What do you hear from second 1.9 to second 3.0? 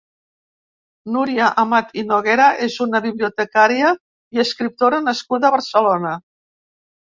i Noguera és